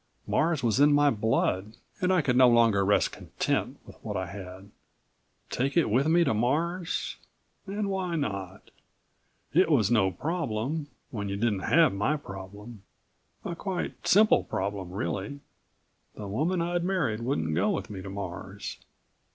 Mars 0.25 0.63
was 0.63 0.79
in 0.79 0.93
my 0.93 1.11
blood 1.11 1.77
and 2.01 2.11
I 2.11 2.23
could 2.23 2.35
no 2.35 2.49
longer 2.49 2.83
rest 2.83 3.11
content 3.11 3.77
with 3.85 3.97
what 4.03 4.17
I 4.17 4.25
had. 4.25 4.71
Take 5.51 5.77
it 5.77 5.91
with 5.91 6.07
me 6.07 6.23
to 6.23 6.33
Mars? 6.33 7.17
And 7.67 7.87
why 7.87 8.15
not? 8.15 8.71
It 9.53 9.69
was 9.69 9.91
no 9.91 10.09
problem... 10.09 10.87
when 11.11 11.29
you 11.29 11.35
didn't 11.37 11.69
have 11.69 11.93
my 11.93 12.17
problem. 12.17 12.81
A 13.45 13.55
quite 13.55 14.07
simple 14.07 14.43
problem, 14.43 14.89
really. 14.89 15.39
The 16.15 16.27
woman 16.27 16.63
I'd 16.63 16.83
married 16.83 17.19
wouldn't 17.21 17.53
go 17.53 17.69
with 17.69 17.91
me 17.91 18.01
to 18.01 18.09
Mars. 18.09 18.79